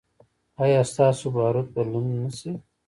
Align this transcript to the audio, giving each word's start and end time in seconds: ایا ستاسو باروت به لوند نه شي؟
ایا 0.63 0.81
ستاسو 0.91 1.25
باروت 1.35 1.67
به 1.75 1.81
لوند 1.89 2.09
نه 2.23 2.29
شي؟ 2.37 2.51